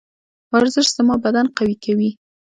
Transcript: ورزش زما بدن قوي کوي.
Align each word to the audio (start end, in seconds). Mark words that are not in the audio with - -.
ورزش 0.53 0.87
زما 0.97 1.15
بدن 1.25 1.45
قوي 1.57 1.75
کوي. 1.85 2.09